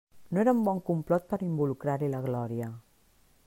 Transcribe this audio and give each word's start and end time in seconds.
No 0.35 0.39
era 0.43 0.53
un 0.59 0.63
bon 0.67 0.79
complot 0.87 1.29
per 1.33 1.39
involucrar-hi 1.49 2.11
la 2.15 2.25
Glòria! 2.27 2.75